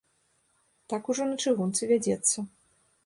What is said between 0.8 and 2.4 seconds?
Так ужо на чыгунцы вядзецца.